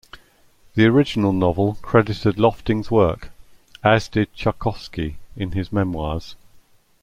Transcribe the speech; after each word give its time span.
The 0.73 0.87
original 0.87 1.31
novel 1.31 1.77
credited 1.83 2.39
Lofting's 2.39 2.89
work, 2.89 3.29
as 3.83 4.07
did 4.07 4.33
Chukovsky 4.33 5.17
in 5.35 5.51
his 5.51 5.71
memoirs. 5.71 6.35